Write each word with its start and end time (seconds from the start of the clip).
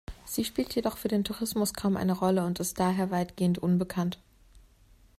Sie 0.25 0.43
spielt 0.45 0.73
jedoch 0.73 0.97
für 0.97 1.09
den 1.09 1.23
Tourismus 1.23 1.75
kaum 1.75 1.95
eine 1.95 2.13
Rolle 2.17 2.43
und 2.43 2.59
ist 2.59 2.79
daher 2.79 3.11
weitgehend 3.11 3.59
unbekannt. 3.59 4.17